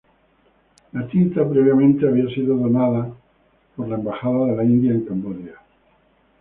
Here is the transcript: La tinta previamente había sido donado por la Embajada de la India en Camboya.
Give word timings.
La 0.93 1.03
tinta 1.05 1.45
previamente 1.47 2.07
había 2.07 2.25
sido 2.33 2.57
donado 2.57 3.15
por 3.75 3.87
la 3.87 3.97
Embajada 3.97 4.47
de 4.47 4.55
la 4.55 4.63
India 4.63 4.93
en 4.93 5.05
Camboya. 5.05 5.53